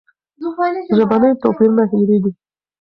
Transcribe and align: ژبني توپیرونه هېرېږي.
ژبني 0.97 1.29
توپیرونه 1.41 1.83
هېرېږي. 1.91 2.31